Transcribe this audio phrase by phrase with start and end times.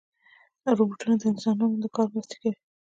[0.79, 2.59] روبوټونه د انسانانو د کار مرسته کوي.